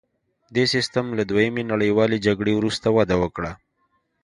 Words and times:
دې 0.55 0.63
سیستم 0.73 1.05
له 1.17 1.23
دویمې 1.29 1.63
نړیوالې 1.71 2.17
جګړې 2.25 2.53
وروسته 2.55 2.87
وده 2.97 3.15
وکړه 3.23 3.51